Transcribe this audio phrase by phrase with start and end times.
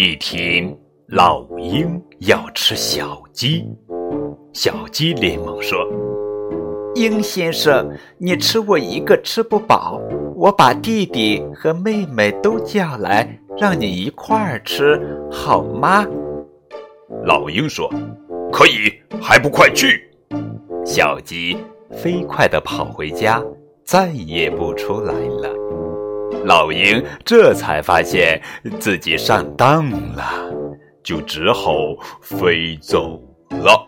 [0.00, 3.66] 一听老鹰要吃小鸡，
[4.52, 5.76] 小鸡连忙说
[6.94, 10.00] ：“鹰先生，你吃我一个吃不饱，
[10.36, 15.00] 我把弟弟和妹妹都叫来，让你一块儿吃，
[15.32, 16.06] 好吗？”
[17.26, 17.92] 老鹰说
[18.52, 20.08] ：“可以，还不快去！”
[20.86, 21.56] 小鸡
[21.90, 23.42] 飞快地跑回家，
[23.82, 25.52] 再也不出来了。
[26.48, 28.40] 老鹰这才发现
[28.80, 30.24] 自己上当了，
[31.04, 31.72] 就只好
[32.22, 33.20] 飞走
[33.50, 33.86] 了。